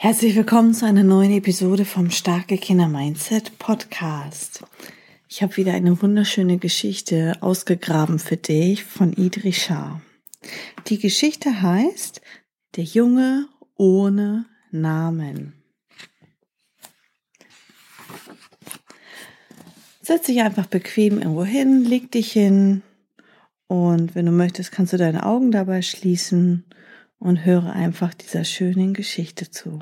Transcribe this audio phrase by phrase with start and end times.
[0.00, 4.62] Herzlich willkommen zu einer neuen Episode vom Starke Kinder Mindset Podcast.
[5.28, 10.00] Ich habe wieder eine wunderschöne Geschichte ausgegraben für dich von Idrich Schaar.
[10.86, 12.20] Die Geschichte heißt
[12.76, 15.54] der Junge ohne Namen.
[20.00, 22.82] Setz dich einfach bequem irgendwo hin, leg dich hin
[23.66, 26.64] und wenn du möchtest, kannst du deine Augen dabei schließen
[27.18, 29.80] und höre einfach dieser schönen Geschichte zu.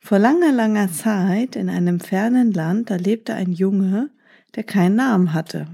[0.00, 4.10] Vor langer, langer Zeit in einem fernen Land, da lebte ein Junge,
[4.56, 5.68] der keinen Namen hatte.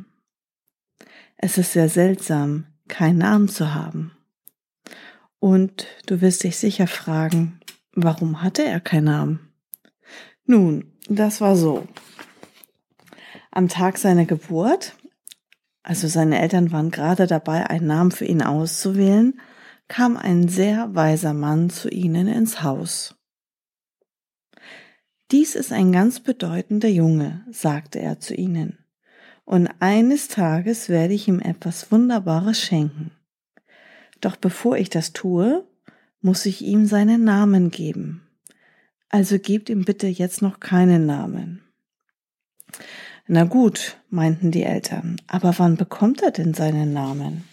[1.37, 4.13] Es ist sehr seltsam, keinen Namen zu haben.
[5.39, 7.61] Und du wirst dich sicher fragen,
[7.93, 9.53] warum hatte er keinen Namen?
[10.45, 11.87] Nun, das war so.
[13.53, 14.97] Am Tag seiner Geburt,
[15.83, 19.41] also seine Eltern waren gerade dabei, einen Namen für ihn auszuwählen,
[19.89, 23.15] kam ein sehr weiser Mann zu ihnen ins Haus.
[25.33, 28.79] Dies ist ein ganz bedeutender Junge, sagte er zu ihnen,
[29.45, 33.11] und eines Tages werde ich ihm etwas Wunderbares schenken.
[34.21, 35.67] Doch bevor ich das tue,
[36.21, 38.23] muss ich ihm seinen Namen geben.
[39.09, 41.63] Also gebt ihm bitte jetzt noch keinen Namen.
[43.27, 47.45] Na gut, meinten die Eltern, aber wann bekommt er denn seinen Namen?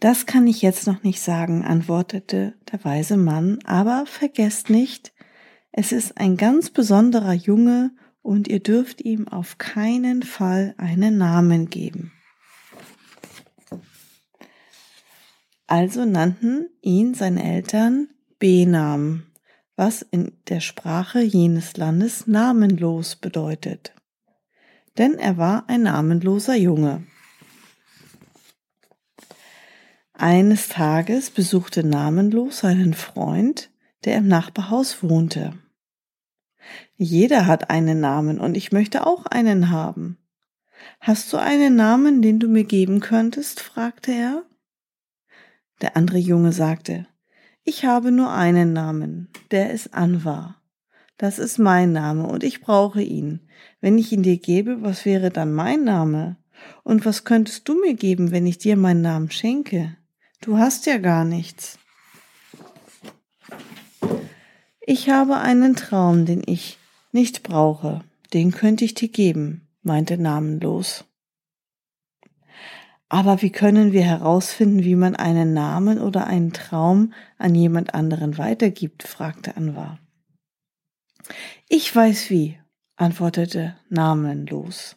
[0.00, 5.11] Das kann ich jetzt noch nicht sagen, antwortete der weise Mann, aber vergesst nicht,
[5.72, 11.70] es ist ein ganz besonderer Junge und ihr dürft ihm auf keinen Fall einen Namen
[11.70, 12.12] geben.
[15.66, 19.22] Also nannten ihn seine Eltern Benam,
[19.74, 23.94] was in der Sprache jenes Landes namenlos bedeutet.
[24.98, 27.06] Denn er war ein namenloser Junge.
[30.12, 33.70] Eines Tages besuchte Namenlos seinen Freund,
[34.04, 35.54] der im Nachbarhaus wohnte.
[36.96, 40.18] Jeder hat einen Namen und ich möchte auch einen haben.
[41.00, 43.60] Hast du einen Namen, den du mir geben könntest?
[43.60, 44.42] fragte er.
[45.80, 47.06] Der andere Junge sagte,
[47.64, 50.60] ich habe nur einen Namen, der ist Anwar.
[51.16, 53.40] Das ist mein Name und ich brauche ihn.
[53.80, 56.36] Wenn ich ihn dir gebe, was wäre dann mein Name?
[56.82, 59.96] Und was könntest du mir geben, wenn ich dir meinen Namen schenke?
[60.40, 61.78] Du hast ja gar nichts.
[64.84, 66.78] Ich habe einen Traum, den ich
[67.12, 68.02] nicht brauche.
[68.32, 71.04] Den könnte ich dir geben, meinte namenlos.
[73.08, 78.38] Aber wie können wir herausfinden, wie man einen Namen oder einen Traum an jemand anderen
[78.38, 79.04] weitergibt?
[79.04, 80.00] fragte Anwar.
[81.68, 82.58] Ich weiß wie,
[82.96, 84.96] antwortete namenlos.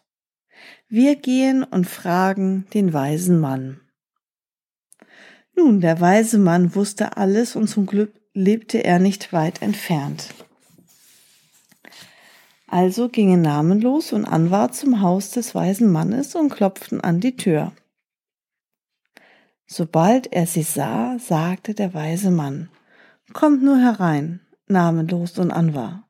[0.88, 3.82] Wir gehen und fragen den weisen Mann.
[5.56, 10.28] Nun, der weise Mann wusste alles und zum Glück lebte er nicht weit entfernt.
[12.68, 17.72] Also gingen namenlos und Anwar zum Haus des weisen Mannes und klopften an die Tür.
[19.66, 22.70] Sobald er sie sah, sagte der weise Mann,
[23.34, 26.08] Kommt nur herein, namenlos und Anwar,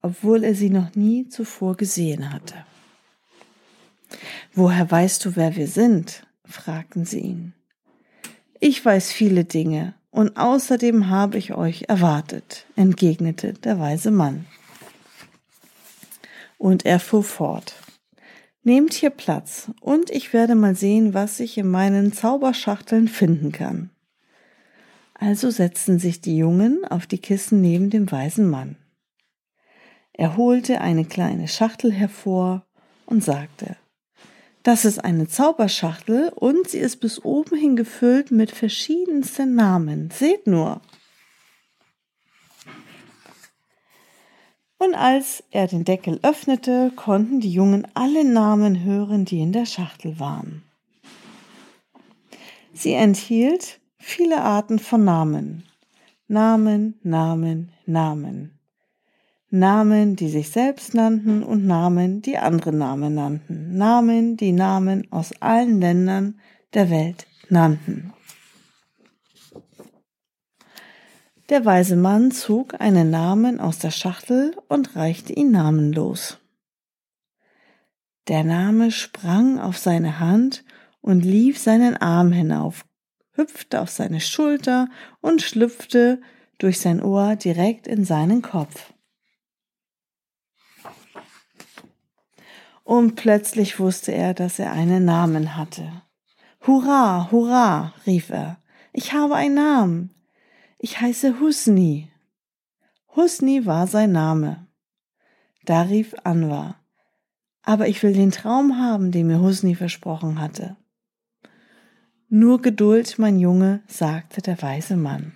[0.00, 2.54] obwohl er sie noch nie zuvor gesehen hatte.
[4.54, 6.26] Woher weißt du, wer wir sind?
[6.44, 7.52] fragten sie ihn.
[8.60, 14.46] Ich weiß viele Dinge, und außerdem habe ich euch erwartet, entgegnete der weise Mann.
[16.56, 17.74] Und er fuhr fort.
[18.62, 23.90] Nehmt hier Platz und ich werde mal sehen, was ich in meinen Zauberschachteln finden kann.
[25.14, 28.76] Also setzten sich die Jungen auf die Kissen neben dem weisen Mann.
[30.12, 32.64] Er holte eine kleine Schachtel hervor
[33.04, 33.76] und sagte,
[34.64, 40.10] das ist eine Zauberschachtel und sie ist bis oben hin gefüllt mit verschiedensten Namen.
[40.10, 40.80] Seht nur.
[44.78, 49.66] Und als er den Deckel öffnete, konnten die Jungen alle Namen hören, die in der
[49.66, 50.62] Schachtel waren.
[52.72, 55.64] Sie enthielt viele Arten von Namen.
[56.26, 58.58] Namen, Namen, Namen.
[59.54, 63.76] Namen, die sich selbst nannten und Namen, die andere Namen nannten.
[63.78, 66.40] Namen, die Namen aus allen Ländern
[66.74, 68.12] der Welt nannten.
[71.50, 76.38] Der weise Mann zog einen Namen aus der Schachtel und reichte ihn namenlos.
[78.26, 80.64] Der Name sprang auf seine Hand
[81.00, 82.84] und lief seinen Arm hinauf,
[83.34, 84.88] hüpfte auf seine Schulter
[85.20, 86.20] und schlüpfte
[86.58, 88.93] durch sein Ohr direkt in seinen Kopf.
[92.84, 96.02] Und plötzlich wusste er, dass er einen Namen hatte.
[96.66, 98.58] Hurra, hurra, rief er.
[98.92, 100.14] Ich habe einen Namen.
[100.78, 102.10] Ich heiße Husni.
[103.16, 104.66] Husni war sein Name.
[105.64, 106.76] Da rief Anwar.
[107.62, 110.76] Aber ich will den Traum haben, den mir Husni versprochen hatte.
[112.28, 115.32] Nur Geduld, mein Junge, sagte der weise Mann.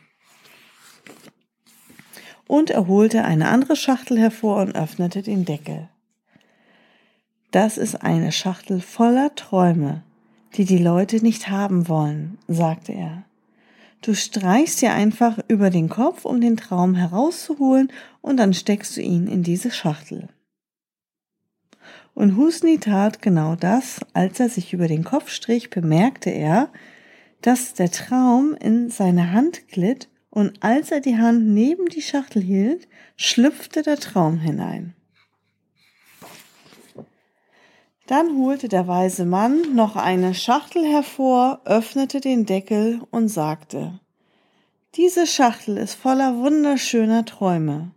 [2.46, 5.88] Und er holte eine andere Schachtel hervor und öffnete den Deckel.
[7.50, 10.02] Das ist eine Schachtel voller Träume,
[10.54, 13.24] die die Leute nicht haben wollen, sagte er.
[14.02, 17.90] Du streichst dir einfach über den Kopf, um den Traum herauszuholen,
[18.20, 20.28] und dann steckst du ihn in diese Schachtel.
[22.14, 26.68] Und Husni tat genau das, als er sich über den Kopf strich, bemerkte er,
[27.40, 32.42] dass der Traum in seine Hand glitt, und als er die Hand neben die Schachtel
[32.42, 32.86] hielt,
[33.16, 34.94] schlüpfte der Traum hinein.
[38.08, 44.00] Dann holte der weise Mann noch eine Schachtel hervor, öffnete den Deckel und sagte,
[44.94, 47.90] diese Schachtel ist voller wunderschöner Träume.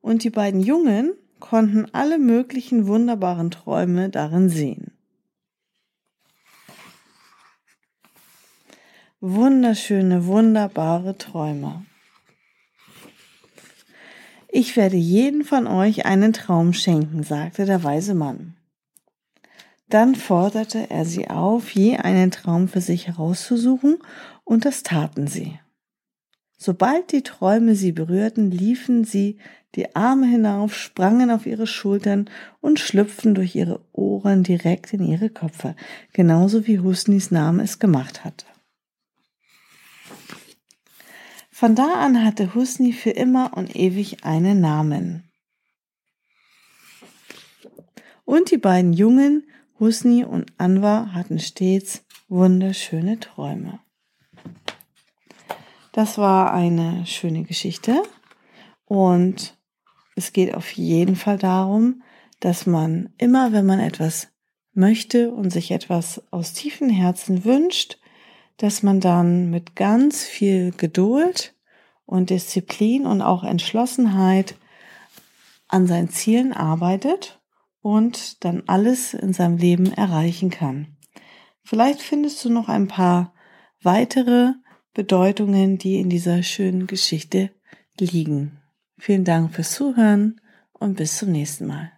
[0.00, 4.92] Und die beiden Jungen konnten alle möglichen wunderbaren Träume darin sehen.
[9.20, 11.84] Wunderschöne, wunderbare Träume.
[14.48, 18.54] Ich werde jeden von euch einen Traum schenken, sagte der weise Mann.
[19.90, 23.98] Dann forderte er sie auf, je einen Traum für sich herauszusuchen,
[24.44, 25.58] und das taten sie.
[26.56, 29.38] Sobald die Träume sie berührten, liefen sie
[29.74, 35.28] die Arme hinauf, sprangen auf ihre Schultern und schlüpften durch ihre Ohren direkt in ihre
[35.28, 35.74] Köpfe,
[36.12, 38.46] genauso wie Husnis Name es gemacht hatte.
[41.50, 45.24] Von da an hatte Husni für immer und ewig einen Namen.
[48.24, 49.44] Und die beiden Jungen
[49.80, 53.80] Husni und Anwar hatten stets wunderschöne Träume.
[55.92, 58.02] Das war eine schöne Geschichte
[58.84, 59.56] und
[60.16, 62.02] es geht auf jeden Fall darum,
[62.40, 64.28] dass man immer, wenn man etwas
[64.74, 67.98] möchte und sich etwas aus tiefem Herzen wünscht,
[68.58, 71.54] dass man dann mit ganz viel Geduld
[72.04, 74.56] und Disziplin und auch Entschlossenheit
[75.68, 77.39] an seinen Zielen arbeitet
[77.82, 80.96] und dann alles in seinem Leben erreichen kann.
[81.64, 83.32] Vielleicht findest du noch ein paar
[83.82, 84.52] weitere
[84.92, 87.50] Bedeutungen, die in dieser schönen Geschichte
[87.98, 88.58] liegen.
[88.98, 90.40] Vielen Dank fürs Zuhören
[90.72, 91.92] und bis zum nächsten Mal.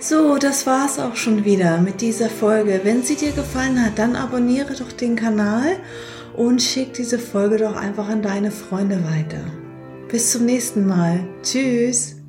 [0.00, 2.80] So, das war's auch schon wieder mit dieser Folge.
[2.82, 5.76] Wenn sie dir gefallen hat, dann abonniere doch den Kanal
[6.36, 9.44] und schick diese Folge doch einfach an deine Freunde weiter.
[10.08, 11.28] Bis zum nächsten Mal.
[11.42, 12.21] Tschüss.